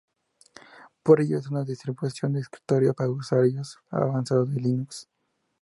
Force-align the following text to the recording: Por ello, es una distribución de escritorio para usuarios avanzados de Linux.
Por 1.03 1.21
ello, 1.21 1.37
es 1.37 1.47
una 1.51 1.63
distribución 1.63 2.33
de 2.33 2.39
escritorio 2.39 2.95
para 2.95 3.11
usuarios 3.11 3.77
avanzados 3.91 4.49
de 4.51 4.59
Linux. 4.59 5.07